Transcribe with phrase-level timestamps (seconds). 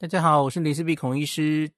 [0.00, 1.72] 大家好，我是林氏璧孔医师。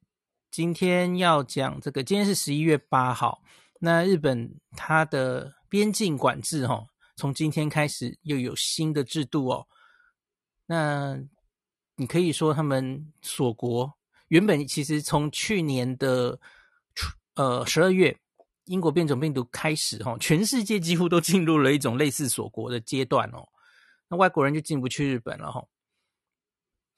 [0.51, 3.43] 今天要讲这个，今天是十一月八号。
[3.79, 6.85] 那日本它的边境管制，哈，
[7.17, 9.67] 从今天开始又有新的制度哦。
[10.67, 11.19] 那
[11.97, 13.91] 你可以说他们锁国，
[14.29, 16.39] 原本其实从去年的
[17.37, 18.15] 呃十二月，
[18.65, 23.49] 英国变种病毒开始，哈，全世界几乎都进入了一种类似锁国的阶段哦。
[24.11, 25.65] 那外国人就进不去日本了，哈。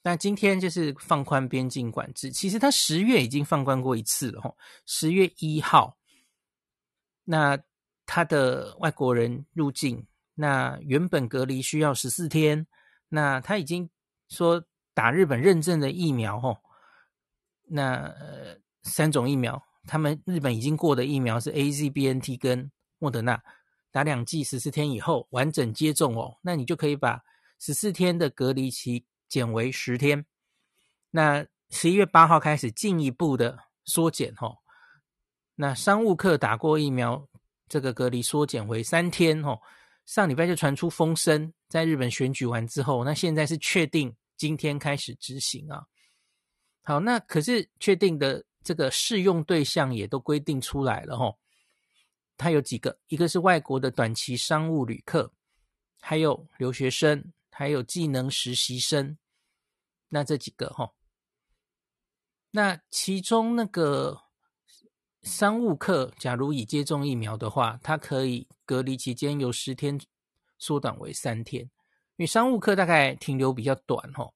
[0.04, 5.96] 那今天就是放宽边境管制，其实他十月已经放宽过一次了吼，十月一号，
[7.22, 7.56] 那
[8.04, 10.04] 他的外国人入境，
[10.34, 12.66] 那原本隔离需要十四天，
[13.08, 13.88] 那他已经
[14.28, 16.58] 说打日本认证的疫苗吼，
[17.68, 23.40] 那呃三种疫苗，他们日本已经过的疫苗是 AZ、BNT 跟莫德纳，
[23.92, 27.22] 打两剂十四天以后完整接种哦，那你就可以把
[27.60, 29.06] 十四天的隔离期。
[29.32, 30.26] 减为十天，
[31.08, 34.58] 那十一月八号开始进一步的缩减吼，
[35.54, 37.26] 那商务客打过疫苗，
[37.66, 39.58] 这个隔离缩减为三天吼。
[40.04, 45.82] 上礼拜就传出风声，在日本选举完之后，那现在是确定今天开始执行啊。
[46.82, 51.38] 好，那可是确定的这个适用对象也都规定出来了吼，
[52.36, 55.32] 它有几个，一个是外国的短期商务旅客，
[56.02, 59.16] 还有留学生，还有技能实习生。
[60.14, 60.92] 那这几个哈，
[62.50, 64.24] 那其中那个
[65.22, 69.98] 商务客，假如已接种疫苗的话，他可以隔离期间由十天
[70.58, 71.70] 缩短为三天，因
[72.18, 74.30] 为商务客大概停留比较短哈。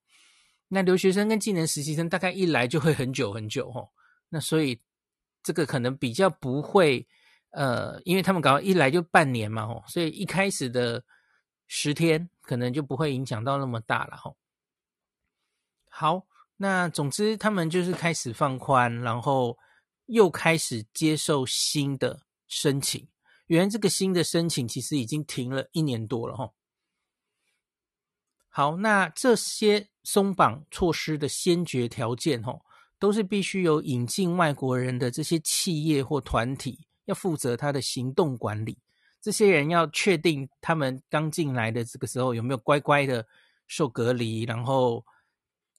[0.69, 3.87] 那留学生跟技能实习生大概一来就会很久很久哈，
[4.29, 4.81] 那所以
[5.43, 7.07] 这个可能比较不会
[7.51, 11.03] 呃，因为他们搞一来就半年嘛吼，所以一开始的
[11.67, 14.33] 十天可能就不会影响到那么大了哈。
[15.99, 19.57] 好，那总之他们就是开始放宽，然后
[20.05, 23.07] 又开始接受新的申请。
[23.47, 26.51] 原来这个新的申请其实已经停了一年多了哈。
[28.47, 32.61] 好，那这些松绑措施的先决条件哈，
[32.99, 38.77] 都是必须有引进外国人的这些企业或团体要负责他的行动管理。
[39.19, 43.25] 这些人要确定他们刚进来的这个时候有没有乖乖的
[43.65, 45.03] 受隔离，然后。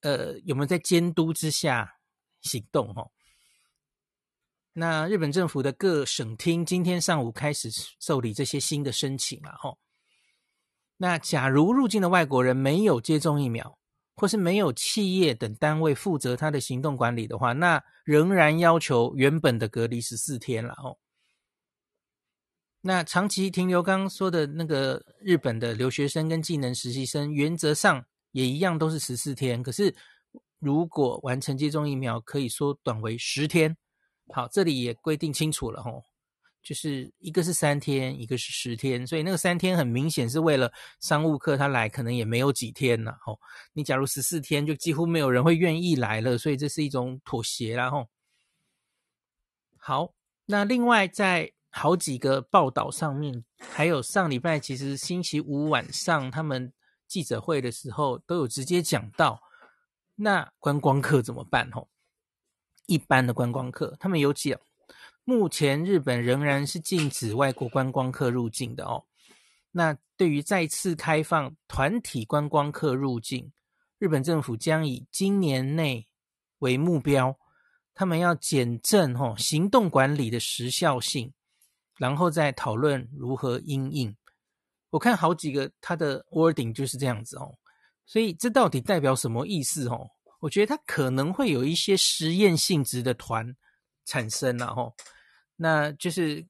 [0.01, 1.97] 呃，有没有在监督之下
[2.41, 2.95] 行动？
[2.95, 3.11] 哈，
[4.73, 9.77] 那日本政府的各省厅今天上午开始受理这些新的申请了，哈。
[10.99, 13.79] 那假如入境的外国人没有接种疫苗，
[14.15, 20.99] 或是没有企业等单位负责他的行动管理的话，那仍然要求原本的隔离十四天了，哦。
[22.81, 28.07] 那长期停留，刚刚说的那个日本的留学生跟技能实习生，原则上。
[28.33, 29.95] 也一样都是十四天，可是
[30.59, 33.77] 如果完成接种疫苗，可以缩短为十天。
[34.35, 36.03] 好，这里也规定清楚了吼，
[36.63, 43.41] 就是一个是三天，一个是十天，所以那个三天很明显是为了商务客他来可能也没有几天了吼。
[43.73, 48.09] 你假如十四天，就几乎没有人会愿意来了，所以这是一种妥协啦吼。
[49.79, 50.13] 好，
[50.45, 56.73] 那另外在好几个报道上面，还有上礼拜其实星期五晚上他们。
[57.09, 59.43] 记者会的时候都有直接讲到，
[60.15, 61.71] 那观光客怎么办？
[61.73, 61.89] 吼，
[62.87, 64.61] 一般的观光客，他们有讲，
[65.25, 69.07] 目前日本仍然是禁止外国观光客入境的哦。
[69.71, 73.53] 那对于再次开放团体观光客入境，
[73.99, 76.09] 日本政府将以今年内
[76.59, 77.39] 为目标，
[77.95, 81.33] 他们要检证吼行动管理的时效性，
[81.97, 84.17] 然后再讨论如何因应。
[84.91, 87.53] 我看好几个他的 wording 就是这样子哦，
[88.07, 90.09] 所以这到底代表什么意思哦？
[90.41, 93.55] 我觉得他可能会有一些实验性质的团
[94.05, 94.95] 产生了哦，
[95.57, 96.47] 那就是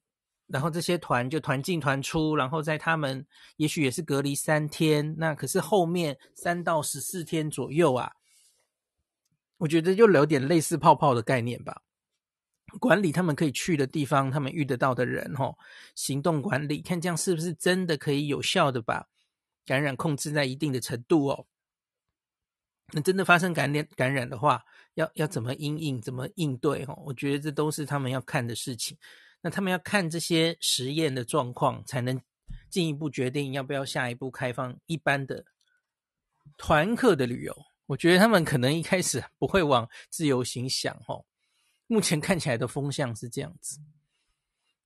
[0.47, 3.25] 然后这些团就团进团出，然后在他们
[3.57, 8.11] 也许也是隔离三天，那可是后面三到十四天左右啊，
[9.57, 11.81] 我觉得就有点类似泡泡的概念吧。
[12.79, 15.57] 管理他们可以去的地方，他们遇得到的人，吼，
[15.95, 19.07] 行动管理，看这样是不是真的可以有效的把
[19.65, 21.45] 感染控制在一定的程度哦？
[22.91, 24.63] 那真的发生感染感染的话，
[24.95, 26.83] 要要怎么应应，怎么应对？
[26.85, 28.97] 哦，我觉得这都是他们要看的事情。
[29.41, 32.19] 那他们要看这些实验的状况，才能
[32.69, 35.45] 进一步决定要不要下一步开放一般的
[36.57, 37.55] 团客的旅游。
[37.85, 41.25] 我觉得他们可能一开始不会往自由行想，吼。
[41.89, 43.79] 目前看起来的风向是这样子。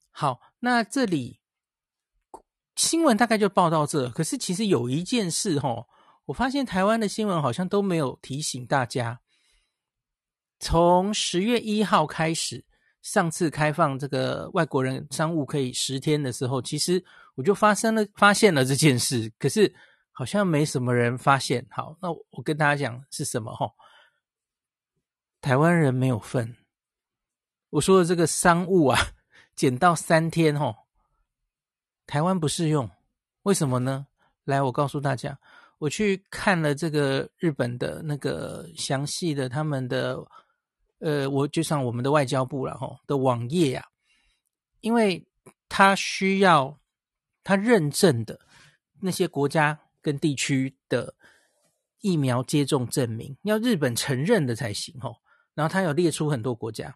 [0.10, 1.42] 好，那这里
[2.78, 4.10] 新闻大概就报到这。
[4.12, 5.86] 可是其实有一件事哦，
[6.26, 9.20] 我发现台湾的新闻好像都没有提醒大家，
[10.60, 12.64] 从十月一号开始，
[13.02, 17.04] 上次开放这个外国人商务可以十天的时候，其实
[17.36, 19.76] 我就发生了发现了这件事，可是
[20.14, 21.68] 好像没什么人发现。
[21.70, 23.54] 好，那我跟大家讲是什么？
[23.54, 23.70] 哈，
[25.42, 26.56] 台湾人没有份。
[27.74, 29.00] 我说的这个商务啊，
[29.56, 30.76] 减到三天，哦，
[32.06, 32.88] 台湾不适用，
[33.42, 34.06] 为什么呢？
[34.44, 35.40] 来，我告诉大家。
[35.80, 40.24] 我去看了这个日本的那个详细的他们的，
[41.00, 43.88] 呃，我就像我们的外交部了哈的网页啊，
[44.82, 45.26] 因为
[45.68, 46.80] 他需要
[47.44, 48.40] 他认证的
[49.02, 51.16] 那些国家跟地区的
[52.02, 55.12] 疫苗接种证明，要日本承认的才行哈。
[55.56, 56.96] 然后他有列出很多国家，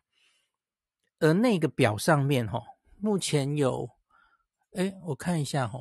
[1.19, 2.61] 而那个表上面哈，
[2.99, 3.89] 目前有，
[4.73, 5.79] 哎，我看一下哈。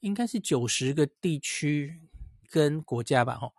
[0.00, 2.00] 应该是九十个地区
[2.50, 3.52] 跟国家吧，吼。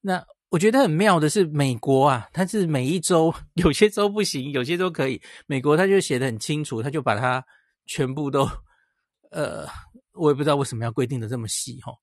[0.00, 5.20] 那我觉得很妙的是美国啊，它是每一州 有些州不行，有些州可以。
[5.46, 7.44] 美国它就写的很清楚，它就把它
[7.86, 8.48] 全部都，
[9.30, 9.66] 呃，
[10.12, 11.98] 我也不知道为什么要规定的这么细，吼。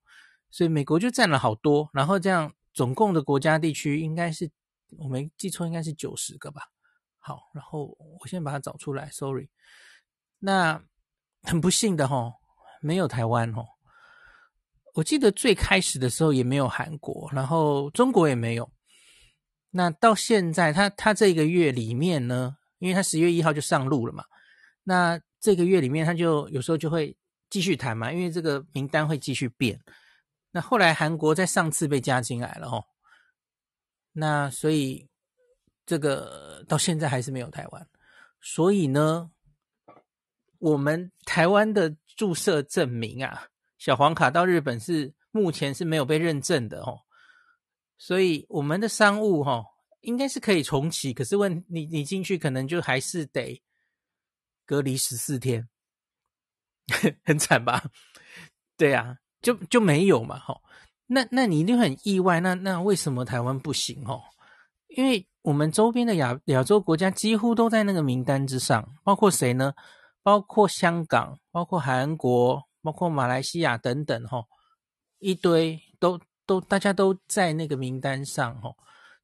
[0.49, 4.49] 所以美国就占了好多，然后这样总共的国家地区应该是
[4.97, 6.63] 我没记错，应该是九十个吧。
[7.27, 7.87] 好，然后
[8.21, 9.49] 我先把它找出来，sorry。
[10.39, 10.81] 那
[11.43, 12.35] 很不幸的吼，
[12.79, 13.65] 没有台湾哦。
[14.93, 18.71] 我记得最开始的时候也没有韩国，然后中国也没有。
[19.71, 24.23] 那到现在，他他这个月里面呢，因为他十月一号就上路了嘛，
[24.83, 27.13] 那这个月里面他就有时候就会
[27.49, 29.77] 继续谈嘛，因为这个名单会继续变。
[30.51, 32.85] 那后来韩国在上次被加进来了哦，
[34.13, 35.09] 那所以
[35.87, 37.87] 这个到现在还是没有台湾。
[38.39, 39.31] 所以呢，
[40.59, 43.47] 我们台湾的注射证明啊。
[43.79, 47.01] 小黄卡到日本是目前是没有被认证的哦，
[47.95, 49.63] 所以我们的商务哈
[50.01, 53.61] 应该是可以重启，可是问你你进去可能就还是得
[54.65, 55.69] 隔离十四天，
[57.23, 57.83] 很惨吧？
[58.75, 60.59] 对啊，就就没有嘛哈。
[61.05, 64.23] 那那你一定很意外，那那为什么台湾不行哦？
[64.97, 69.75] 因为我们周边的亚亚洲国家几乎都在那个名单之上，包括谁呢？
[70.23, 72.67] 包括香港，包括韩国。
[72.83, 74.45] 包括马来西亚等等，哈，
[75.19, 78.73] 一堆都都大家都在那个名单上，哈。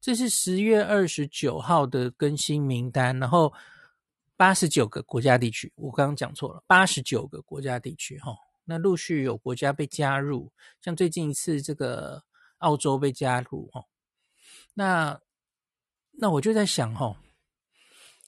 [0.02, 3.50] 这是十月二十九号的更新名单，然后
[4.36, 8.36] 八十九个国家地区，我刚刚讲错了，八十九个国家地区，哈。
[8.66, 12.22] 那陆续有国家被加入，像最近一次这个
[12.58, 13.84] 澳洲被加入，哈。
[14.74, 15.18] 那
[16.18, 17.16] 那我就在想，哈。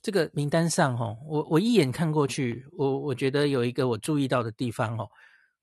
[0.03, 5.09] 这个名单上，哈，我我一眼看过去，我我觉得有一个我注意到的地方，哦，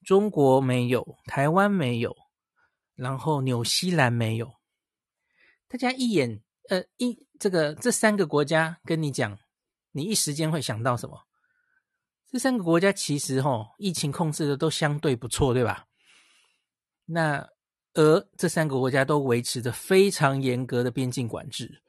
[0.03, 2.13] 中国没有，台湾没有，
[2.95, 4.51] 然后纽西兰没有。
[5.69, 9.39] 大家一眼，呃，一这个这三个国家跟你讲，
[9.93, 11.21] 你一时间会想到什么？
[12.29, 15.85] 这三个国家其实，哈，疫情控制的都相对不错，对吧？
[17.05, 17.47] 那
[17.93, 21.81] 而这三个国家都维持着非常严格的边境管制。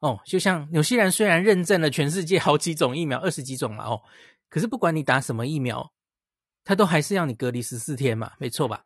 [0.00, 4.00] 哦，就像纽西兰虽然认证了全世界好几种疫苗，二十几种了哦，
[4.48, 5.92] 可是不管你打什么疫苗，
[6.64, 8.84] 它都还是要你隔离十四天嘛，没错吧？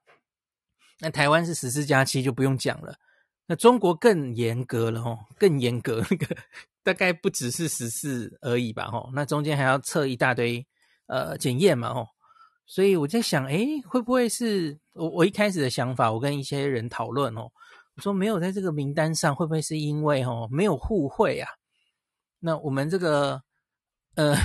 [1.01, 2.97] 那台湾是十四加七就不用讲了，
[3.47, 6.37] 那中国更严格了哦，更严格，那个
[6.83, 8.91] 大概不只是十四而已吧？
[8.93, 10.67] 哦，那中间还要测一大堆
[11.07, 11.91] 呃检验嘛？
[11.91, 12.09] 哦，
[12.67, 16.11] 所以我在想，诶，会不会是我我一开始的想法？
[16.11, 17.53] 我跟一些人讨论哦。
[17.97, 21.49] 我说没有在这个名单上，会不会是因为哦没有互惠啊？
[22.41, 23.43] 那我们这个
[24.17, 24.37] 呃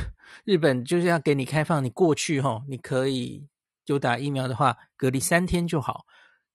[0.45, 3.47] 日本就是要给你开放，你过去哈，你可以
[3.83, 6.05] 就打疫苗的话，隔离三天就好。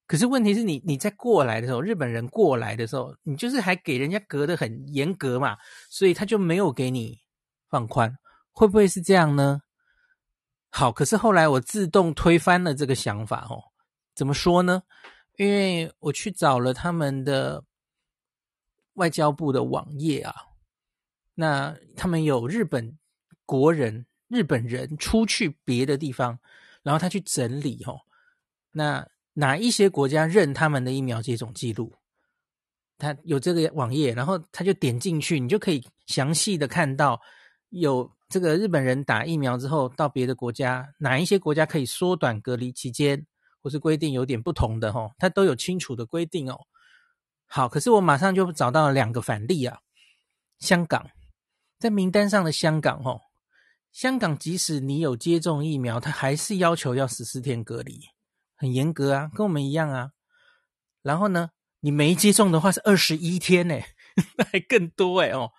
[0.06, 5.56] 可是问题是你你在过来的时候，日本人过来的时候，你就是还给人家隔得很严格嘛，
[5.90, 7.18] 所以他就没有给你
[7.70, 8.16] 放宽，
[8.52, 9.62] 会不会是这样呢？
[10.70, 13.72] 好，可是后来我自动推翻了这个想法哦，
[14.14, 14.82] 怎么说呢？
[15.36, 17.64] 因为我去找了他们的
[18.94, 20.34] 外交部的网页啊，
[21.34, 22.96] 那他们有日本
[23.44, 26.38] 国人、日本人出去别的地方，
[26.82, 28.00] 然后他去整理哦，
[28.70, 31.92] 那哪一些国家认他们的疫苗接种记录，
[32.96, 37.20] 他有这个网页，然后他就点进去，你就可以详细的看到
[37.70, 43.26] 有这个日本人打疫苗之后到别的国家，哪一些国家可以缩短隔离期间。
[43.64, 46.66] 不是规定有点不同的哦，它都有清楚的规定哦。
[47.46, 49.78] 好，可是我马上就找到了两个反例啊。
[50.58, 51.08] 香港
[51.78, 53.22] 在名单上的香港哦，
[53.90, 58.02] 香港即使你有接种疫苗，它还是要求要十四天隔离，
[58.54, 60.10] 很严格啊，跟我们一样啊。
[61.00, 63.80] 然后呢，你没接种的话是二十一天呢，
[64.36, 65.52] 那还更多诶哦。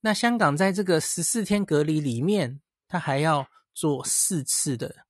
[0.00, 5.04] 那香港在这个十四天隔离里面，它还要做四次的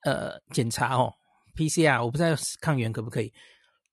[0.00, 1.14] 呃检查哦
[1.54, 2.30] ，PCR，我不知道
[2.60, 3.32] 抗原可不可以。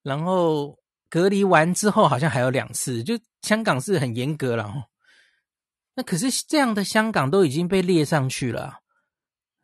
[0.01, 0.77] 然后
[1.09, 4.71] 隔离完之后，好像还有两次，就香港是很严格了。
[5.95, 8.79] 那可是这样的香港都已经被列上去了，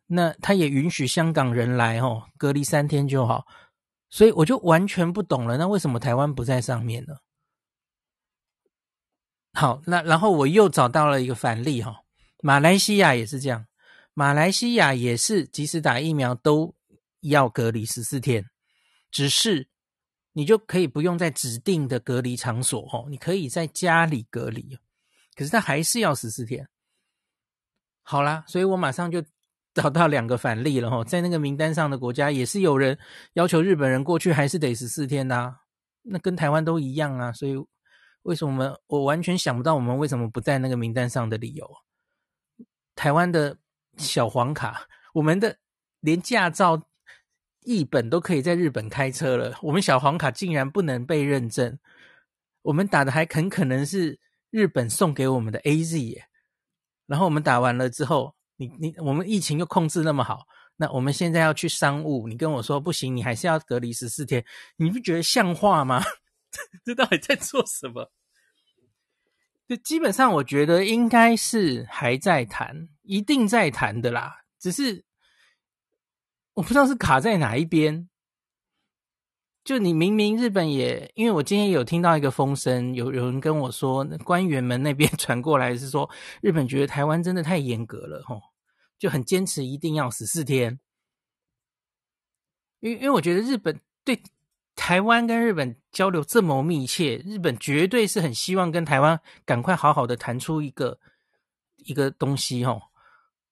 [0.06, 3.46] 那他也允许香港人来哦，隔离三天就好。
[4.08, 7.16] 所以我就完全不懂了，那为什么台湾不在上面呢？
[9.52, 12.02] 好，那然后我又找到了一个反例哈，
[12.40, 13.66] 马来西亚也是这样，
[14.14, 16.75] 马来西亚也是即使打疫苗都
[17.28, 18.44] 要隔离十四天，
[19.10, 19.68] 只是
[20.32, 24.78] 你就可以不用在指定的隔离场所哦，你可以在家里隔离，
[25.34, 26.68] 可是他还是要十四天。
[28.02, 29.24] 好啦，所以我马上就。
[29.74, 32.98] 找到两个反例了哈，在那个名单上的国家也是有人
[33.34, 35.54] 要求日本人过去还是得十四天呐，
[36.00, 37.52] 那跟台湾都一样啊，所以
[38.22, 41.70] 为什么我完全想不到我们为什么不在那个名单上的理由？
[42.94, 43.58] 台湾的
[43.98, 45.58] 小黄卡，我们的
[46.00, 46.88] 连驾照
[47.66, 51.78] 译本都可以在日本开车了，我们小黄卡竟然不能被认证，
[52.62, 54.18] 我们打的还很可能是
[54.48, 56.28] 日本送给我们的 AZ 耶，
[57.06, 58.34] 然后我们打完了之后。
[58.58, 60.46] 你你我们疫情又控制那么好，
[60.76, 64.42] 那我们现在要去商务，你跟我说不行，你还是要隔离十四天，
[64.78, 66.02] 你不觉得像话吗？
[66.82, 68.10] 这到底在做什么？
[69.68, 75.04] 就基本上我觉得应该是还在谈，一定在谈的啦，只是
[76.56, 78.08] 我不知道是卡在哪一边。
[79.62, 86.08] 就你明明日本也，因为我今天有听到一个风声，有有人跟我说，官员们那边 传过来是说，
[86.40, 88.40] 日本觉得台湾真的太严格了，吼，
[88.96, 90.78] 就很坚持一定要十四天。
[92.78, 94.22] 因为因为我觉得日本对
[94.76, 101.00] 台湾跟日本交流这么密切，日本绝对是很希望跟台湾赶快好好的谈出一个
[101.76, 102.80] 一个东西，吼。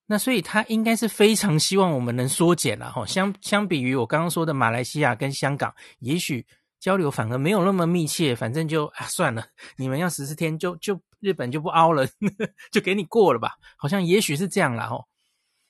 [0.07, 6.45] 那所以他应该是非常希望我们能缩减了哈，相相比于我刚刚说的马来西亚跟香港，也许
[6.79, 9.47] 交流反而没有那么密切，反正就啊算了，
[9.77, 15.03] 你们要十四天就就日本就不凹了，呵 呵就给你过了吧，好像也许是这样啦哈。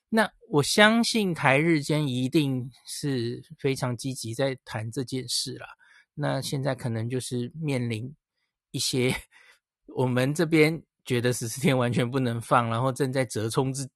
[0.09, 5.67] 那我相信台日间一定是非常积极在谈这件事啦。
[6.13, 8.13] 那现在可能就是面临
[8.71, 9.15] 一些
[9.95, 13.87] 我们这边觉得十四天完全不能放，然后正在折冲之。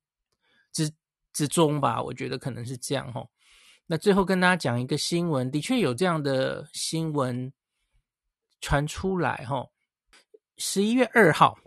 [0.71, 0.91] 之
[1.33, 3.27] 之中吧，我觉得可能是这样齁。
[3.87, 7.51] 那最后跟大家讲一个新闻，的确有这样的新闻
[8.61, 9.69] 传出来齁。
[10.57, 11.57] 十一月二号，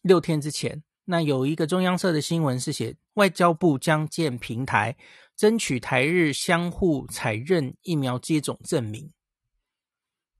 [0.00, 4.96] 六天之前，那有一个中央社的新闻是写外交部将建平台，
[5.36, 9.12] 争取台日相互采认疫苗接种证明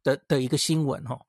[0.02, 1.20] 的的一个新闻齁。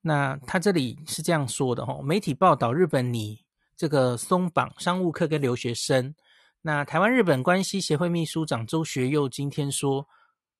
[0.00, 3.44] 那他这里是这样说的齁，媒体报道日本拟。
[3.76, 6.14] 这个松绑商务客跟留学生，
[6.60, 10.06] 那台湾日本关系协会秘书长周学佑今天说，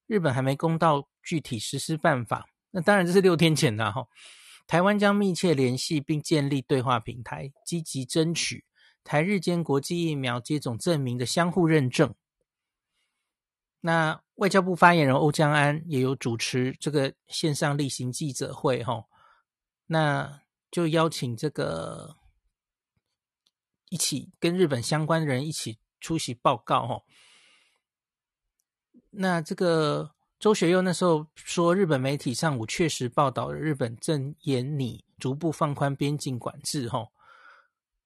[0.06, 2.48] 日本还没公道具体实施办法。
[2.72, 4.06] 那当然这是六天前的哈。
[4.66, 8.64] 台湾将密切联系并建立对话平台，积极争取
[9.04, 12.12] 台日间国际疫苗接种证明的相互认证。
[13.80, 19.04] 那外交部发言人欧江安也有主持这个线上例行记者会哈，
[19.86, 20.40] 那
[20.70, 22.16] 就邀请这个。
[23.92, 27.02] 一起跟日本相关的人一起出席报告哦。
[29.10, 37.08] 那这个周学佑那时候说，日本媒体上午确实报道了日本正研拟逐步放宽边境管制哈。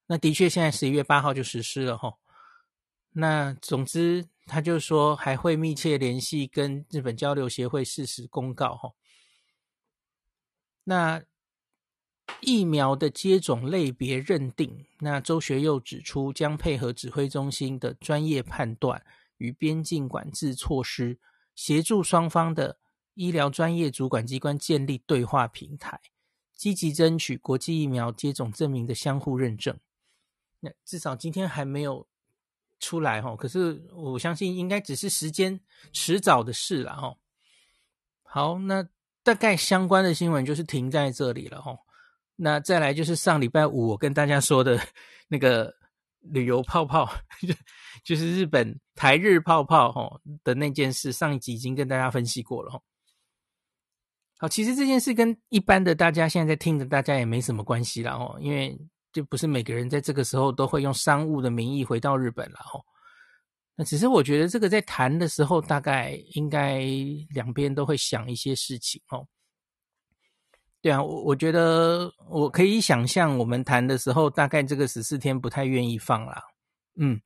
[0.07, 2.17] 那的确现在十一月八号就实施了哈。
[3.11, 8.91] 那总之他就说还会密切联系跟日本交流协会适时公告哈。
[10.83, 11.23] 那。
[12.41, 19.03] 疫苗的接种类别认定，那周学佑指出，将配合指挥中心的专业判断
[19.37, 21.19] 与边境管制措施，
[21.55, 22.77] 协助双方的
[23.15, 25.99] 医疗专业主管机关建立对话平台，
[26.55, 29.77] 积极争取国际疫苗接种证明的相互认证。
[30.59, 32.07] 那至少今天还没有
[32.79, 35.59] 出来哈，可是我相信应该只是时间
[35.91, 37.17] 迟早的事了哈。
[38.21, 38.87] 好，那
[39.23, 41.77] 大概相关的新闻就是停在这里了哈。
[42.39, 44.79] 那再来就是上礼拜五我跟大家说的
[45.27, 45.73] 那个
[46.19, 47.09] 旅游泡泡，
[48.05, 52.81] 就是日本台日泡泡哈的那件事，上一集已经跟大家分析过了。
[54.37, 58.79] 好，其实这件事跟一般的大家现在在听的大家也没什么关系啦吼，因为
[59.11, 62.85] 就不是每个人在这个时候都会用商务的名义回到日本了吼。
[63.75, 66.83] 那只是我觉得这个在谈的时候，大概应该
[67.29, 69.27] 两边都会想一些事情哦。
[70.87, 76.41] 对啊，我我觉得我可以想象，我们谈的时候，大概这个十四天不太愿意放啦。
[76.95, 77.19] 嗯，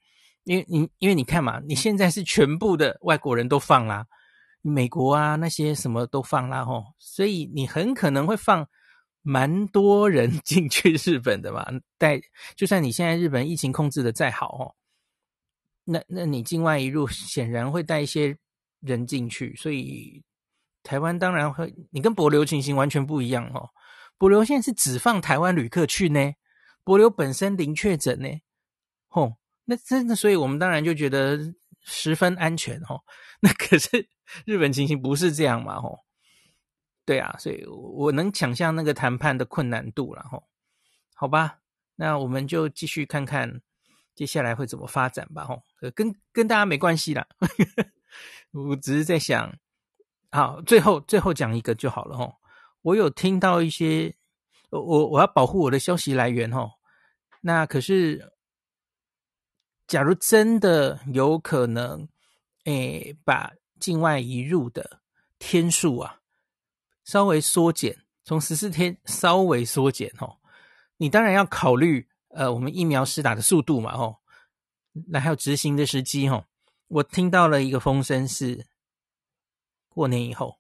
[0.46, 4.08] 因为你因为你看嘛，你现在是全部的外国人都放啦，
[4.64, 8.68] 美国啊那些什么都放啦吼，所以你很可能会放
[9.22, 11.64] 蛮多人 进去日本的嘛。
[12.00, 12.20] 带
[12.56, 14.74] 就算你现在日本疫情控制的再好哦，
[15.84, 18.36] 那那你境外移入显然会带一些
[18.80, 20.24] 人进去，所以
[20.84, 23.70] 台湾当然会，你跟帛琉情形完全不一样哦。
[24.18, 26.34] 帛琉现在是只放台湾旅客去呢，
[26.84, 28.42] 帛琉本身零确诊呢，
[29.08, 29.34] 吼。
[29.66, 33.04] 那真的，所以我们当然就觉得十分安全哦。
[33.40, 34.10] 那可是
[34.44, 35.80] 日本情形不是这样嘛？
[35.80, 36.00] 吼，
[37.06, 40.44] 对啊，所以我能想象那个谈判的困难度了吼。
[41.14, 41.60] 好吧，
[41.96, 43.62] 那我们就继续看看
[44.14, 45.46] 接下来会怎么发展吧。
[45.46, 45.64] 吼，
[45.96, 47.26] 跟跟大家没关系啦。
[48.52, 49.56] 我只是在想，
[50.32, 52.36] 好，最后最后讲一个就好了吼。
[52.82, 54.16] 我有听到一些，
[54.70, 56.72] 我我要保护我的消息来源吼。
[57.42, 58.32] 那可是。
[59.88, 62.08] 假如真的有可能，
[62.64, 65.02] 诶，把境外移入的
[65.38, 66.22] 天数啊
[67.04, 70.38] 稍微缩减，从十四天稍微缩减哦，
[70.96, 74.22] 你当然要考虑呃，我们疫苗施打的速度嘛，吼，
[75.10, 76.46] 那还有执行的时机，吼。
[76.88, 78.66] 我听到了一个风声是
[79.94, 80.58] 过年以后，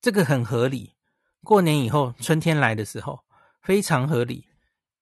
[0.00, 0.96] 这个很合理。
[1.44, 3.20] 过年以后，春天来的时候，
[3.62, 4.46] 非常合理。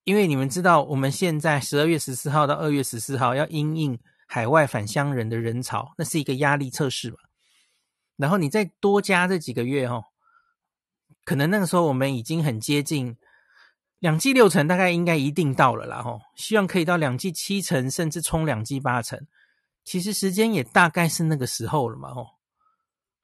[0.04, 7.16] 因为你们知道，我们现在十二月十四号到二月十四号要因应海外返乡人的人潮，那是一个压力测试嘛。
[8.16, 10.04] 然后你再多加这几个月哦，
[11.24, 13.16] 可能那个时候我们已经很接近
[13.98, 16.20] 两季六成，大概应该一定到了啦吼。
[16.36, 19.26] 希望可以到两季七成，甚至冲两季八成。
[19.82, 22.35] 其实时间也大概是那个时候了嘛吼。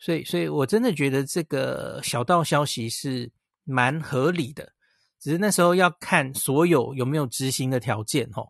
[0.05, 3.31] 所以，所以我真的觉得这个小道消息是
[3.63, 4.73] 蛮合理的。
[5.21, 8.49] 只是那时候要看所有有没有执行的条件哦。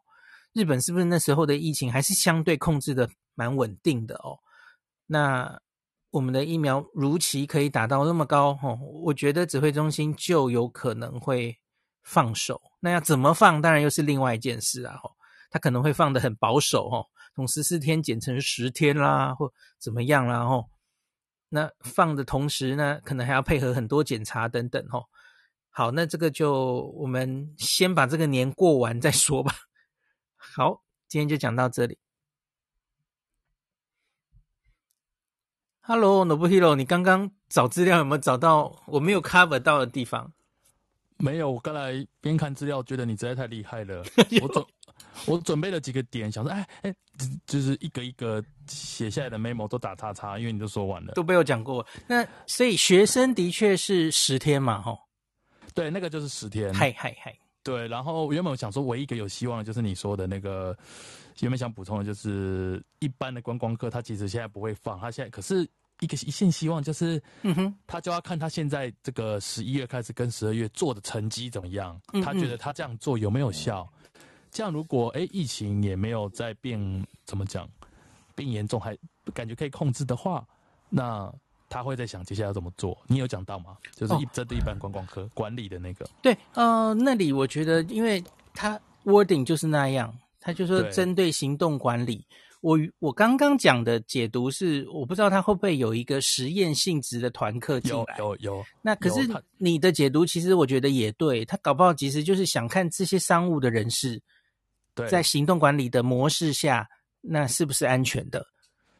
[0.55, 4.39] 日本是不是那时候的疫情还是相对控制的蛮稳定的哦？
[5.07, 5.61] 那
[6.11, 11.55] 我们的疫苗如期可以达到那么高哦，我觉得指挥中心就有可能会
[12.03, 12.59] 放手。
[12.81, 14.99] 那要怎么放，当然又是另外一件事啊。
[15.51, 17.05] 他可能会放得很保守哦，
[17.37, 20.39] 从十四天减成十天啦，或怎么样啦。
[20.39, 20.67] 哦，
[21.55, 25.05] 那放的同时呢，可能还要配合很多检查等等哦。
[25.69, 29.55] 好，那这个就我们先把这个年过完再说吧。
[30.35, 31.99] 好，今天就讲到这里。
[35.83, 40.33] Hello，Nobuhiro，你刚刚找资料有没有找到我没有 cover 到的地方？
[41.19, 44.03] 没有，我刚才边看资料，觉得你实在太厉害了。
[44.41, 44.65] 我准
[45.27, 46.95] 我准备了几个点，想说，哎哎，
[47.47, 51.87] 就是一个一个写下来的 memo 都打叉叉，因为你都说完了，都被我讲过。
[52.07, 54.99] 那所以学生的确是十天嘛，吼。
[55.75, 56.73] 对，那个就是十天。
[56.75, 57.35] 嗨嗨嗨！
[57.63, 60.77] 对，然后原本我想说，唯一一个有希望的就是你说的那个，
[61.41, 65.67] 原本想补充的就是一般的观光客，他其实现在不会放，他现在可是
[66.01, 73.89] 一个一线希望就是，嗯哼，他就要看他现在这个十一月开始跟十二月做的成绩怎么样，嗯嗯，他觉得他这样做有没有效？
[74.53, 76.79] 这样如果哎疫情也没有再变，
[77.27, 77.69] 怎么讲，
[78.37, 78.97] 变严重还
[79.35, 80.47] 感觉可以控制的话，
[80.89, 81.33] 那。
[81.75, 82.95] 他会在想接下来要怎么做？
[83.07, 83.79] 你有讲到吗？
[83.97, 86.07] 就是一针对一般观光客管理的那个。
[86.21, 92.27] 对，呃，那里我觉得，因为他 wording 就是那样，他就说针对行动管理。
[92.61, 98.17] 我我刚刚讲的解读是，我不知道他会不会有一个实验性质的团客进来。
[98.19, 98.65] 有有有。
[98.83, 101.43] 那可是你的解读，其实我觉得也对。
[101.43, 104.21] 他搞不好其实就是想看这些商务的人士，
[105.09, 106.89] 在行动管理的模式下，
[107.21, 108.45] 那是不是安全的？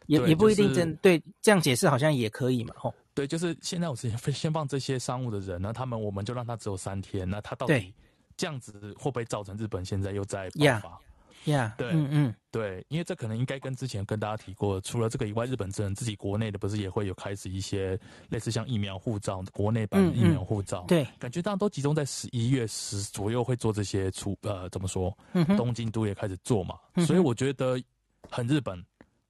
[0.07, 2.93] 也也不一定真对，就是、对这样解释好像也可以嘛，吼。
[3.15, 7.95] 对，就是现在我是先先放这些商务的人，那他们我们就让他只有三天，那他到底
[8.37, 11.01] 这样子会不会造成日本现在又在爆发？
[11.45, 25.17] 呀，对，嗯嗯，对，因为这可能应该跟之前跟大家提过，除了这个以外，日本人自己国内的不是也会有开始一些类似像疫苗护照，国内版的疫苗护照，嗯嗯，对，感觉大家都集中在十一月十左右会做这些出呃怎么说？
[25.33, 27.81] 嗯、东京都也开始做嘛，嗯，所以我觉得
[28.29, 28.85] 很日本。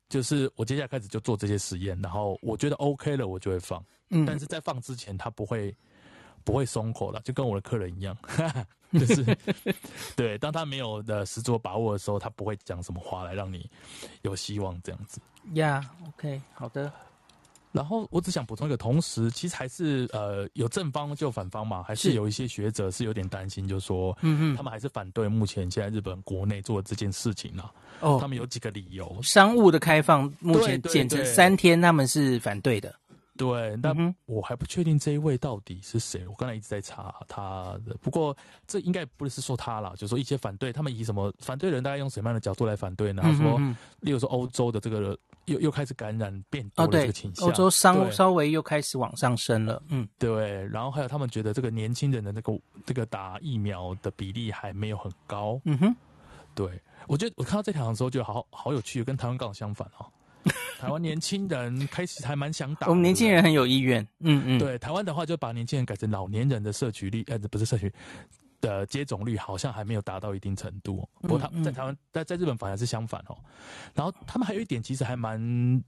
[0.09, 3.83] 就是我接下来开始就做这些实验，然后我觉得 OK 了，我就会放。
[4.11, 5.75] 嗯，但是在放之前，他不会
[6.45, 8.17] 不会松口了，就跟我的客人一样，
[8.93, 9.25] 就是
[10.15, 13.69] 对，当他没有的十足把握的时候，他不会讲什么话来让你
[14.23, 15.21] 有希望这样子。
[15.55, 16.93] 呀，OK，好的。
[17.73, 27.73] 然后我只想补充一个，同时其实还是呃有正方就反方嘛，还是有一些学者是有点担心，就是说，嗯嗯，他们还是反对目前现在日本国内做的这件事情啊。
[28.01, 32.95] 哦，他们有几个理由，商务的开放目前减成三天，他们是反对的。
[33.37, 36.27] 对，但我还不确定这一位到底是谁。
[36.29, 43.23] 我刚才一直在查他的，不过这应该不是说他啦，就是说一些反对，他们以什么反对人，大概用什么样的角度来反对呢？
[43.23, 43.59] 他说，
[44.01, 49.83] 例如说欧洲的这个又又开始感染变多的这个倾向，欧洲稍稍微又开始往上升了。
[49.89, 50.67] 嗯，对。
[50.67, 52.53] 然后还有他们觉得这个年轻人的那个
[52.85, 55.59] 这个打疫苗的比例还没有很高。
[55.65, 55.97] 嗯哼，
[56.55, 56.79] 对。
[57.09, 60.07] 我觉得我看到这条的时候，就好好有趣，跟台湾刚好相反哦。
[60.79, 64.03] 台湾年轻人开始还蛮想打，我们年轻人很有意愿。
[64.21, 67.93] 嗯嗯，对，台湾的话就把年轻人改成老年人的社区率，呃，不是社区
[68.61, 71.09] 的接种率，好像还没有达到一定程度。
[71.21, 73.39] 不过他在台湾，在在日本反而是相反哦。
[73.95, 75.83] 然后他们还有一点，其实还蛮，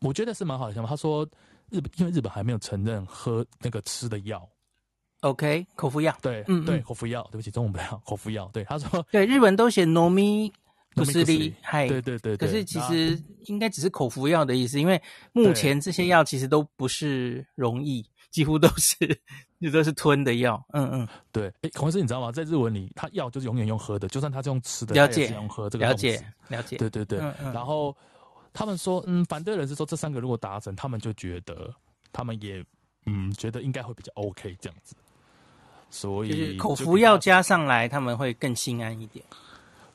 [0.00, 0.88] 我觉得是蛮好的想法。
[0.88, 1.28] 他说
[1.70, 4.48] 日本因为日本还没有承认喝那个吃的药
[5.22, 10.52] ，OK，口服药，对，嗯对，口服药，对不起，中文不了，口服药，对，他说，对，日本都写 nomi。
[10.94, 15.00] 不是的，嗨，对对对，可是其实应该只是口服药的意思，因为
[15.32, 18.94] 目前这些药其实都不是容易，几乎都是
[19.60, 20.62] 就都是吞的药。
[20.72, 21.52] 嗯嗯，对。
[21.62, 22.30] 哎，孔医师，你知道吗？
[22.30, 26.76] 在日文里，他药就是永远用喝的，就算他是用吃的，了解，用喝这个了解了解。
[26.76, 27.18] 对对对。
[27.52, 27.96] 然后
[28.52, 31.74] 他们说，嗯，反对人是说这三个如果达成，他们就觉得
[32.12, 32.62] 他们也
[33.06, 34.94] 嗯觉得应该会比较 OK 这样子。
[35.88, 39.24] 所以口服药加上来，他们会更心安一点。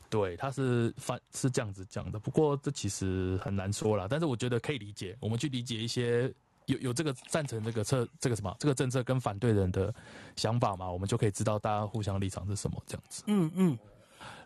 [0.09, 4.07] 对，他是反是这样子讲的，不过这其实很难说啦。
[4.09, 6.33] 但是我觉得可以理解，我们去理解一些
[6.65, 9.93] 有有这个赞成这个策这个什么这个政策跟反对人的
[10.35, 13.23] 想法嘛，我们就可以知道大家互相立场是什么这样子。
[13.27, 13.77] 嗯嗯。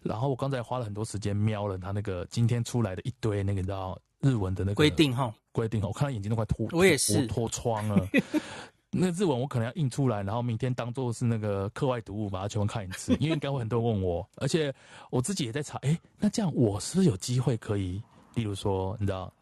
[0.03, 8.07] 然后我刚才花了很多时间瞄了他那个今天出来的一堆那个你知道日文的那个规定哈，规定哈，我看他眼睛都快脱，我也是脱窗了。
[8.93, 13.13] 那日文我可能要印出来，然后明天当做是那个课外读物，把它全部看一次。
[13.21, 14.73] 因为应该会很多人问我，而且
[15.09, 15.77] 我自己也在查。
[15.79, 18.03] 哎，那这样我是不是有机会可以，
[18.35, 19.33] 例如说，你知道，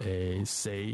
[0.00, 0.90] 诶，谁？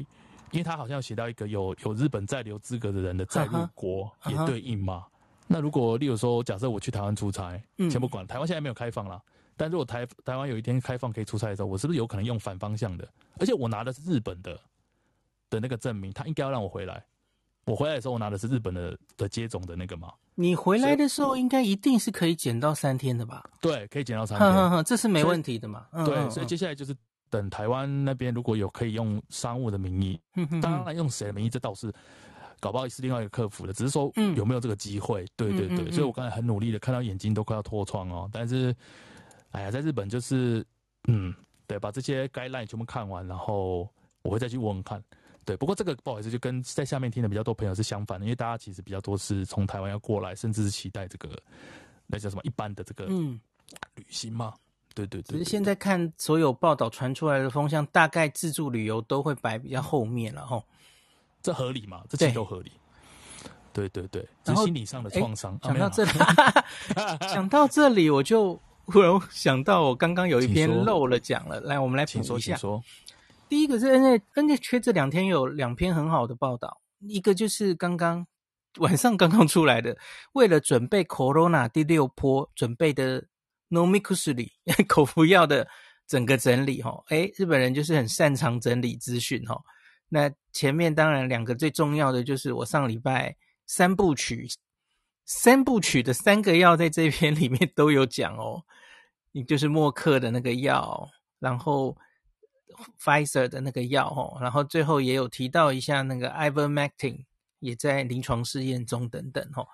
[0.53, 4.95] 因为他好像有写到一个有有日本在留资格的人的在入国也对应嘛。
[4.95, 5.13] Uh huh.
[5.49, 9.21] 那如果例如说，假设我去台湾出差，先不管台湾现在没有开放啦，
[9.57, 13.09] 但如果台台湾有一天开放可以出差的时候，我是不是有可能用反方向的？
[13.41, 14.59] 而且我拿的是日本的
[15.51, 17.05] 的那个证明，他应该要让我回来。
[17.68, 20.11] 我回来的时候，我拿的是日本的的接种的那个嘛。
[20.35, 23.44] 你回来的时候，应该一定是可以减到三天的吧？
[23.61, 24.85] 对，可以减到三天。
[24.85, 25.87] 这是没问题的嘛。
[26.07, 26.96] 对，所以接下来就是
[27.28, 30.18] 等台湾那边如果有可以用商务的名义，
[30.62, 31.92] 当然用谁的名义，这倒是
[32.59, 35.24] 搞不好是另外一个客服的，只是说有没有这个机会。
[35.24, 38.31] 嗯、对对对，所以我刚才很努力的看到眼睛都快要脱窗哦。
[38.33, 38.74] 但是，
[39.50, 40.64] 哎呀，在日本就是，
[41.09, 41.35] 嗯，
[41.66, 43.87] 对，把这些 guideline 全部看完，然后
[44.22, 45.02] 我会再去问问看。
[45.49, 51.31] 对，不过这个不好意思，就跟在下面听的比较多朋友是相反的，因为大家其实比较多是从台湾要过来，甚至是期待这个
[52.07, 53.41] 那叫什么一般的这个嗯
[53.95, 54.53] 旅行嘛。
[54.95, 55.39] 对对对，对。
[55.39, 60.63] 只是现在看所有报道传出来的风向，大概自助旅游都会摆比较后面了吼。
[61.41, 62.03] 这合理吗？
[62.11, 62.71] 这其实都合理。
[63.73, 65.59] 对对对，这心理上的创伤。
[65.65, 66.11] 讲到这里，
[67.21, 72.59] 讲到这里，我就忽然想到，我刚刚有一篇漏了讲了，来，我们来补一下。
[73.49, 73.87] 第一个是
[74.35, 78.27] NHK 这两天有两篇很好的报道，一个就是刚刚
[78.77, 79.97] 晚上刚刚出来的，
[80.33, 83.25] 为了准备 Corona 第六波准备的
[83.71, 84.51] Nomikusuri
[84.87, 85.67] 口服药的
[86.07, 89.59] 整个整理哈，诶，日本人就是很擅长整理资讯哈。
[90.11, 94.47] 那前面当然两个最重要的就是我上礼拜三部曲，
[95.25, 98.63] 三部曲的三个药在这篇里面都有讲哦，
[99.33, 101.09] 你就是默克的那个药，
[101.39, 101.97] 然后。
[103.01, 107.25] Pfizer 的那个药哦，然后最后也有提到一下那个 Ivermectin
[107.61, 109.67] 也在临床试验中等等哦。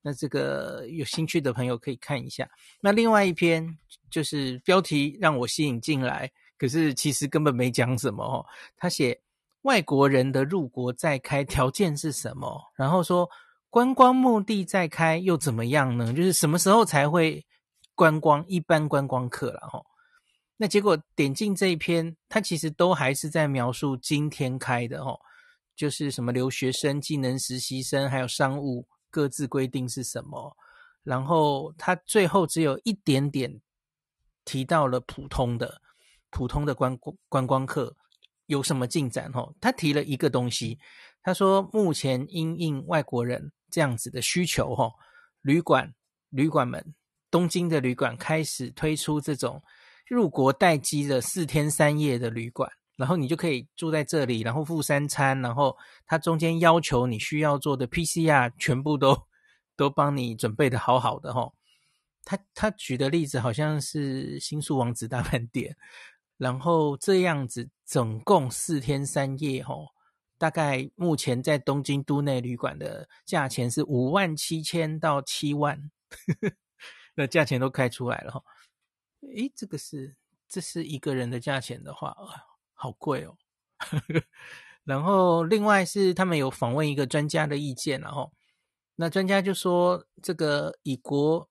[0.00, 2.48] 那这个有兴趣的朋友可以看一下。
[2.80, 3.78] 那另外一篇
[4.10, 8.44] 就是标题让我吸引进来，可是其实根本没讲什么哦。
[8.76, 9.20] 他写
[9.62, 12.60] 外国人的入国再开条件是什么？
[12.74, 13.30] 然后说
[13.70, 16.12] 观光目的再开又怎么样呢？
[16.12, 17.46] 就是什么时候才会
[17.94, 18.44] 观光？
[18.48, 19.80] 一般观光客了哈。
[20.62, 25.18] 那结果点进这一篇，它其实都还是在描述今天开的哦，
[25.74, 30.56] 就是什么留学生、技能实习生还有商务各自规定是什么，
[31.02, 33.60] 然后它最后只有一点点
[34.44, 35.82] 提到了普通的、
[36.30, 37.96] 普通的观光观光客
[38.46, 39.52] 有什么进展哦。
[39.60, 40.78] 他提了一个东西，
[41.24, 44.92] 他说目前因应外国人这样子的需求哦，
[45.40, 45.92] 旅馆
[46.30, 46.94] 旅馆们
[47.32, 49.60] 东京的旅馆开始推出这种。
[50.08, 59.16] 入国待机的四天三夜的旅馆，然后你就可以住在这里，然后付三餐，然后他中间要求你需要做的 PCR 全部都
[59.76, 61.52] 都帮你准备的好好的齁。
[62.24, 65.76] 他他举的例子好像是新宿王子大饭店，
[66.36, 69.86] 然后这样子总共四天三夜齁
[70.38, 75.90] 大概目前在东京都内旅馆的价钱是五万七千到七万，
[77.16, 78.42] 那价钱都开出来了哈。
[79.34, 80.16] 诶，这个是
[80.48, 82.16] 这是一个人的价钱的话，
[82.74, 83.36] 好贵哦。
[84.84, 88.32] 然后另外是他们有访问一个专家的意见，然后
[88.96, 91.48] 那专家就说，这个以国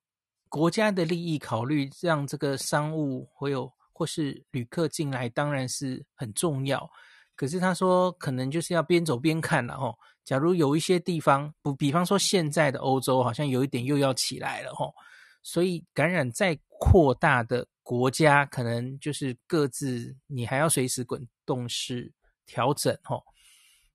[0.48, 6.90] 国家的利益考虑，让这个商务会有或是旅客进来，当然是很重要。
[7.34, 9.98] 可是他说，可能就是要边走边看了吼。
[10.22, 14.94] 假如有一些地方，不，比方说现在的欧洲好像有一点又要起来了吼，
[15.42, 16.54] 所以感染再
[16.84, 22.12] 扩大的国家，可能就是各自你还要随时滚动式
[22.46, 23.24] 调整吼。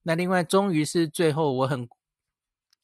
[0.03, 1.89] 那另外，终于是最后我很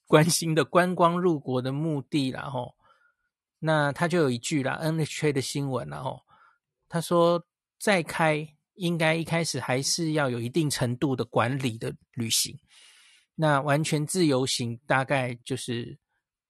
[0.08, 2.76] 关心的观光入国的目的了吼。
[3.60, 6.22] 那他就有一句啦，NHK 的新闻然后
[6.89, 7.46] 他说
[7.80, 8.56] 再开。
[8.76, 12.60] 应该一开始还是要有一定程度的管理的旅行，
[13.36, 15.96] 那完全自由行大概就是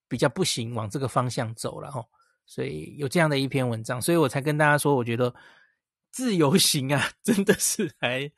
[0.08, 2.08] 比较不行，往这个方向走了吼。
[2.46, 5.34] 所以有这样的一篇文章，所以我才跟大家说，我觉得
[6.12, 8.32] 自由行啊， 真的是还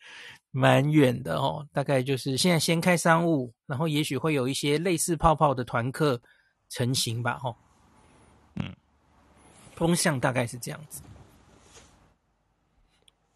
[0.51, 1.67] 蛮远的哦。
[1.73, 6.21] 大概就是现在先开商务，然后也许会有一些类似泡泡的团客
[6.69, 7.55] 成型吧，吼。
[8.55, 8.73] 嗯，
[9.73, 11.01] 风向大概是这样子。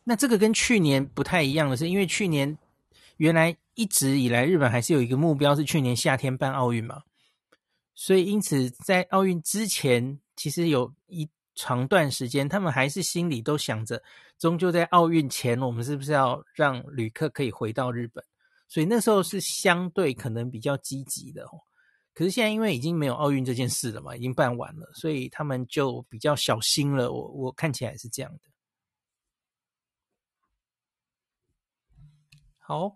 [0.06, 2.58] 那这个跟去年不太一样的是，因为去年
[3.18, 7.04] 原来一直以来日本还是有一个目标是去年夏天办奥运嘛，
[7.94, 14.02] 所以因此在奥运之前，其实有一长段时间，他们还是心里都想着，
[14.38, 18.24] 终究在奥运前，我们是不是要让旅客可以回到日本？
[18.70, 21.60] 所以那时候是相对可能比较积极的哦。
[22.14, 27.12] 可是现在因为已经没有奥运这件事了嘛，已经办完了，所以他们就比较小心了。
[27.12, 28.40] 我我看起来是这样的。
[32.60, 32.96] 好，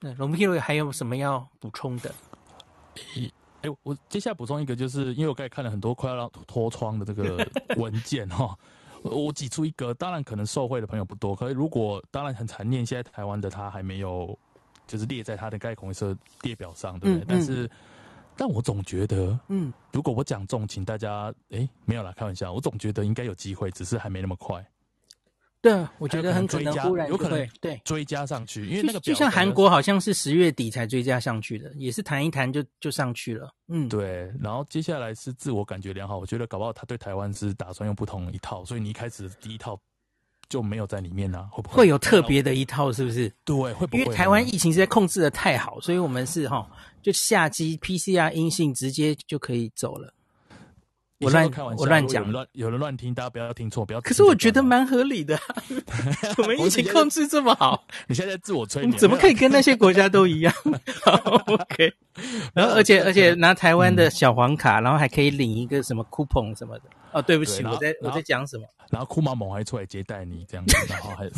[0.00, 2.14] 那龙皮还有什么要补充的？
[3.64, 7.46] 哎、欸，我接下来补充一个，就是因为我刚才看了很多快要让脱窗的这个
[7.80, 8.56] 文件哈，
[9.02, 14.38] 我挤出一个，当然可能受惠的朋友不多，可是如果当然很残念，现在台湾的他还没有
[14.86, 17.24] 就是列在他的该恐惧色列表上，对不对？
[17.24, 17.70] 嗯嗯、但是，
[18.36, 24.62] 但我总觉得，嗯，如果我讲中，请大家，哎、欸，没有啦，开玩笑，我总觉得应该有机会，只是还没那么快。
[25.64, 33.50] 对，我觉得很可能忽然有可能对追加上去，因为那个就像韩国好像是十月底才追加上去的，也是谈一谈就就上去了。
[33.68, 34.30] 嗯，对。
[34.38, 39.80] 然后接下来是自我感觉良好，我觉得搞不好他对台湾是打算用不同一套，所以你一开始第一套
[40.50, 41.48] 就没有在里面呢？
[41.50, 42.92] 会不会会有特别的一套？
[42.92, 43.32] 是不是？
[43.42, 44.02] 对，会不会？
[44.02, 46.70] 因为台湾疫情实在控制的太好，所以我们是哈，
[47.02, 50.12] 就下机 PCR 阴性直接就可以走了。
[51.24, 54.00] 我乱我乱讲，乱有人乱听，大家不要听错，不要。
[54.00, 55.38] 可是我觉得蛮合理的，
[56.38, 60.54] 我们疫情控制这么好，你现在自我催眠，怎么可以跟那些国家都一样？
[61.46, 61.92] OK，
[62.52, 66.84] 然后而且而且拿台湾的小黄卡，然后还可以领一个什么 coupon 什么的。
[67.14, 68.66] 哦，对不起，我在我在讲什么？
[68.90, 71.30] 然后酷马猛还出来接待你这样子，然后还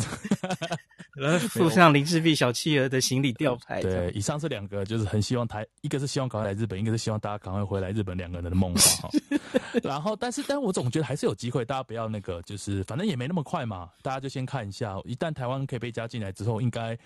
[1.15, 3.81] 然后附上林氏璧小企鹅的行李吊牌。
[3.81, 9.09] 对，以上是两个，就是很希望台，一个是希望赶快来日本，一个是希望大家赶快回来日本，两个人的梦话哈。
[9.81, 14.99] 然后，但是，但我总觉得还是有机会，大家不要那个，就是反正也没那么快嘛，大家就先看一下。
[15.05, 16.97] 一旦台湾可以被加进来之后，应该。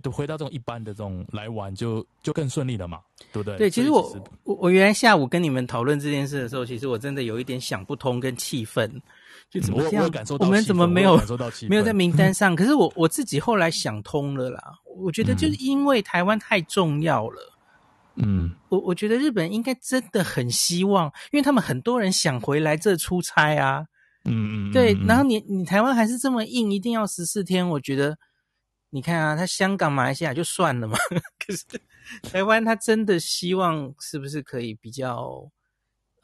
[0.00, 3.00] 都回到这种一般的这种来玩就，就就更顺利了嘛，
[3.32, 3.56] 对不对？
[3.56, 4.02] 对，其实我
[4.44, 8.90] 我我原来下午跟你们讨论这件事的时候，其实我真的有一点想不通跟气愤，
[9.50, 10.04] 就怎么这样？
[10.04, 12.54] 我，我，我们怎么没有感受到没有在名单上？
[12.56, 17.52] 可是我我自己后来想通了啦，我觉得就是因为台湾太重要了。
[18.16, 23.84] 嗯，我我觉得日本应该真的很希望，因为他们很多人想回来这出差啊。
[24.24, 24.96] 嗯嗯，对。
[25.06, 28.16] 然后你你台湾还是这么硬，一定要十四天，我觉得。
[28.96, 30.96] 你看啊，他香港、马来西亚就算了嘛，
[31.38, 31.66] 可是
[32.22, 35.46] 台湾他真的希望是不是可以比较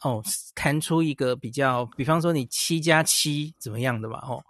[0.00, 0.22] 哦，
[0.54, 4.24] 谈出一个比较，比方说你七加七怎么样的吧？
[4.26, 4.42] 哦，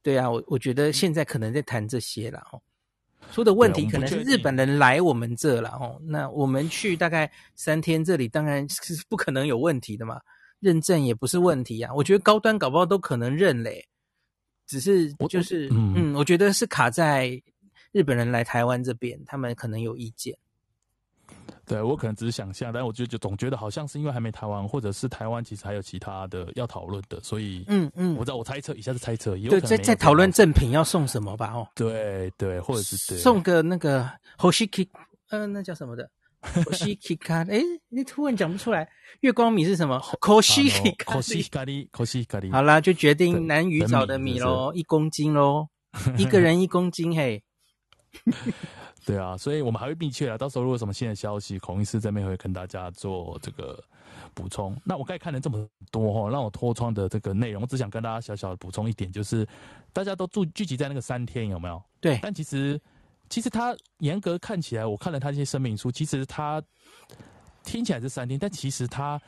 [0.00, 2.62] 对啊，我我觉得现在可能在谈这些了哦。
[3.32, 10.20] 出的问题可能是日本人来我们这了哦，那我们去大概三天，这里当然是不可能有问题的嘛，
[10.60, 11.92] 认证也不是问题啊。
[11.94, 13.88] 我觉得高端搞不好都可能认嘞。
[14.72, 17.38] 只是就是嗯，嗯，我觉得是卡在
[17.92, 20.34] 日本人来台湾这边，他们可能有意见。
[21.66, 31.52] 对，我可能只是想象，但我就就总觉得好像是因为还没谈完，或者是台湾其实还有其他的要讨论的，所以嗯嗯，我知道我猜测，以下是猜测，对，在在讨论赠品要送什么吧？
[31.52, 34.88] 哦，对对，或者是对送个那个 Hoshiki，
[35.28, 36.10] 嗯、呃，那叫什么的？
[36.42, 38.88] 可惜卡，哎，你突然讲不出来。
[39.20, 40.00] 月光米是什么？
[40.20, 42.50] 可惜卡，可惜卡里，可惜卡里。
[42.50, 45.68] 好啦，就决定南鱼沼的米喽，一公斤喽，
[46.18, 47.42] 一个人一公斤，嘿。
[49.04, 53.82] 对啊，所以我们还会密切啊，到时候如果有什么新的消息，孔医师这边会跟大家做这个
[54.34, 54.76] 补充。
[54.84, 59.46] 那我刚才看了这么多哈，让我脱窗的这个内容，我只想跟大家小小的补充一点，就是
[59.92, 61.82] 大家都住聚集在那个三天有没有？
[62.00, 62.18] 对。
[62.22, 62.80] 但其实
[63.32, 66.62] 其实他严格看起来，我看了他这些声明书，其实他
[67.64, 69.18] 听起来是三天，但其实他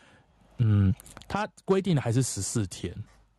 [0.58, 0.94] 嗯，
[1.26, 2.94] 他规定的还是十四天，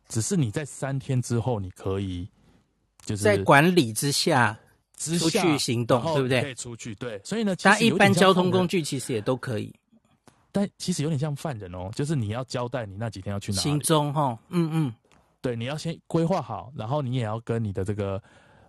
[0.08, 2.28] 只是你在三天之后你可以
[3.04, 4.58] 就是在管理之下。
[4.98, 6.40] 出去行动，对不对？
[6.40, 7.20] 可以出去，对。
[7.22, 9.70] 所以呢，他一般交通工具其实也都可以，
[10.50, 13.62] 但其实有点像犯人哦，就是你要交代你那几天要去哪里。
[13.62, 14.94] 行踪哈，嗯嗯，
[15.42, 18.20] 对，你要先规划好，然后你也要跟你的这个，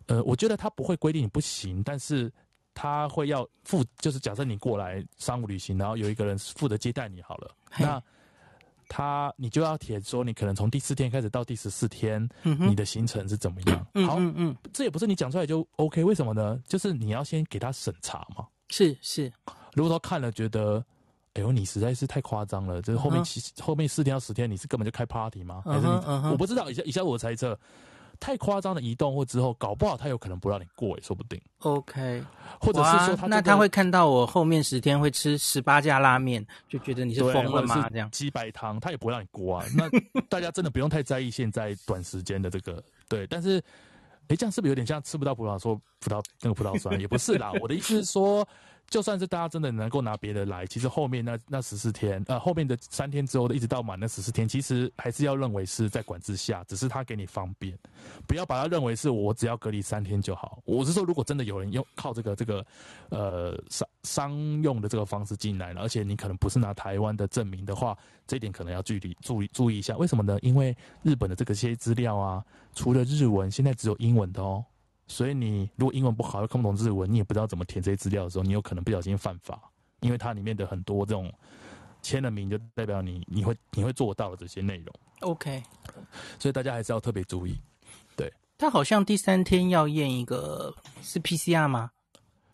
[0.08, 2.32] 呃，我觉得他不会规定你不行，但是
[2.74, 8.02] 他会要负，就是假设你过来商务旅行，然后有一个人负责接待你好了，那。
[8.89, 13.78] 他，你就要填说，你可能从第四天开始到第十四天，你的行程是怎么样？
[14.08, 16.58] 好，嗯嗯，这也不是你讲出来就 OK，为什么呢？
[16.65, 18.48] 就是你要先给他审查嘛。
[18.70, 19.30] 是是，
[19.74, 20.82] 如果说看了觉得，
[21.34, 25.62] 哎呦，你实在是太夸张了，就是后面其实后面四天到十天，你是根本就开 party 吗？
[25.65, 26.32] 还是你？
[26.32, 27.60] 我不知道，以下以下我猜测。
[28.19, 31.41] 太夸张的移动或之后，搞不好他有可能不让你过也说不定。
[31.60, 32.23] OK，
[32.60, 37.89] 或者是说他、这个、那他会看到我后面十天会吃十八家拉面，就觉得你是疯了吗？
[37.89, 39.65] 这样鸡白汤他也不会让你过啊。
[39.75, 39.89] 那
[40.30, 43.63] 大家真的不用太在意现在短时间的这个对，但是
[44.27, 46.99] 哎，这样是不是有点像吃不到葡萄说葡萄那个葡萄酸？
[46.99, 48.47] 也不是啦，我的意思是说。
[48.89, 57.78] 就算是大家真的能够拿别的来，其实后面那那十四天，呃，后面的三天之后的一直到满那十四天，其实还是要认为是在管制下，只是他给你方便，
[58.26, 60.62] 不要把它认为是我只要隔离三天就好。
[60.63, 62.65] 我是说，如果真的有人用靠这个这个
[63.10, 69.97] 呃商商用的这个方式进来了，而且你可能不是拿台湾的证明的话，这一点可能要注意注意注意一下。
[69.97, 70.39] 为什么呢？
[70.41, 72.41] 因为日本的这个些资料啊，
[72.73, 74.63] 除了日文，现在只有英文的哦。
[75.08, 79.60] 所以你如果英文不好又看不懂日文，你也不知道怎么填这些资料的时候，你有可能不小心犯法，
[80.02, 81.32] 因为它里面的很多这种
[82.02, 84.93] 签了名就代表你你会你会做到的这些内容。
[85.22, 85.63] OK，
[86.38, 87.58] 所以大家还是要特别注意。
[88.15, 91.89] 对，他好像第三天要验一个是 PCR 吗？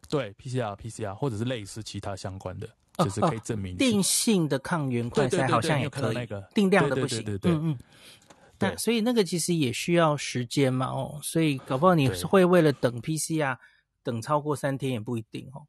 [0.08, 7.18] 对，PCR PCR 或者是类似其他相关的，就是可以证明、哦哦、定性的抗原快筛好像也可以，那个定量的不行。
[7.24, 7.78] 对对对，对，对，嗯嗯。
[8.64, 13.58] 那所以那个其实也需要时间嘛，哦，所以搞不好你是会为了等 PCR
[14.04, 15.66] 等超过三天也不一定哦。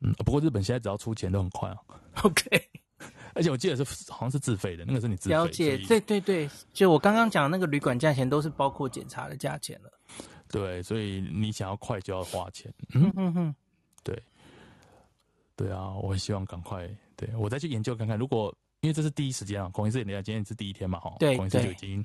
[0.00, 1.76] 嗯，不过日本现在只要出钱都很快啊。
[2.22, 2.44] OK，
[3.34, 5.34] 而且我记得是好像是自费的，那个是你自费。
[5.34, 9.90] 了解，对对对，就我刚刚讲那个旅馆价钱都是包括检查的价钱了。
[10.48, 12.72] 对，所以你想要快就要花钱。
[12.94, 13.54] 嗯嗯嗯，
[14.04, 14.22] 对，
[15.56, 18.54] 对啊，我很希望赶快，对我再去研究看看，如果。
[18.86, 22.04] 因为这是第一时间啊，孔医师，你看今天是第一天嘛，哈，孔医师就已经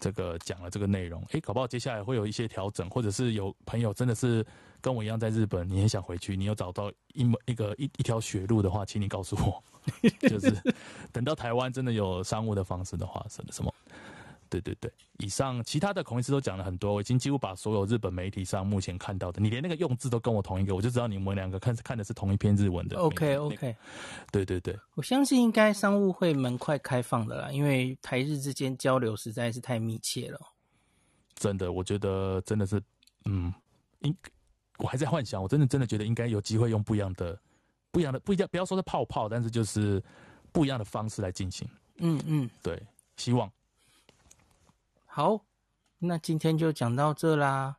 [0.00, 4.42] 这个讲了这个内容，哎，搞不好接下来会有一些调整，或者是有朋友真的是
[4.80, 9.62] 跟我一样在日本，你很想回去，你有找到一门一个一一条血路的话，请你告诉我，
[10.26, 10.50] 就是
[11.12, 13.74] 等到台湾真的有商务的方式的话，什么什么。
[14.54, 22.96] 对对对，以上其他的孔医师都讲了很多，我已经几乎把所有日本媒体上目前看到的，你连那个用字都跟我同一个，我就知道你们两个看看的是同一篇日文的。
[22.98, 23.76] OK OK，
[24.30, 30.38] 对对对，我相信应该商务会蛮快开放的啦，因为台日之间交流实在是太密切了。
[31.34, 32.80] 真的，我觉得真的是，
[33.24, 33.52] 嗯，
[34.00, 34.16] 应
[34.78, 37.38] 我还在幻想，我真的真的觉得应该有机会用不一样的、
[37.90, 40.02] 不一样的、不一样，不要说是泡泡，但是就是
[40.52, 41.68] 不一样的方式来进行。
[41.98, 42.80] 嗯嗯，对，
[43.16, 43.50] 希望。
[45.16, 45.46] 好，
[46.00, 47.76] 那今天就讲到这啦。